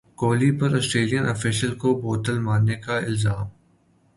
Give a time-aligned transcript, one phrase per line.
[0.17, 3.47] کوہلی پر Australian official کو بوتل مارنے کا الزام